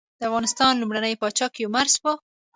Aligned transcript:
د 0.19 0.21
افغانستان 0.29 0.73
لومړنی 0.77 1.13
پاچا 1.21 1.47
کيومرث 1.55 1.95
وه. 2.03 2.13